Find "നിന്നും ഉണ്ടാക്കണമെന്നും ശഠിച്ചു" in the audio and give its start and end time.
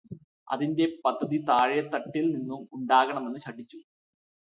2.31-3.79